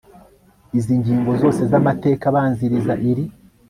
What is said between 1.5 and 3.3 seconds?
z amateka abanziriza iri